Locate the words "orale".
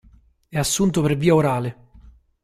1.35-1.77